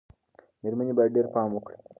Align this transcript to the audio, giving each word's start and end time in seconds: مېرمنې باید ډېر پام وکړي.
مېرمنې 0.61 0.93
باید 0.97 1.15
ډېر 1.15 1.27
پام 1.33 1.49
وکړي. 1.53 1.77